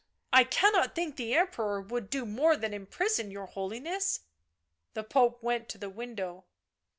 I 0.33 0.45
cannot 0.45 0.95
think 0.95 1.15
the 1.15 1.35
Emperor 1.35 1.79
would 1.79 2.09
do 2.09 2.25
more 2.25 2.57
than 2.57 2.73
imprison 2.73 3.29
your 3.29 3.45
Holiness." 3.45 4.21
The 4.95 5.03
Pope 5.03 5.43
went 5.43 5.69
to 5.69 5.77
the 5.77 5.91
window. 5.91 6.45